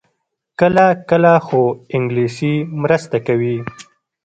کله 0.59 0.85
کله، 1.09 1.33
خو 1.45 1.61
انګلیسي 1.95 2.53
مرسته 2.81 3.17
کوي 3.27 3.57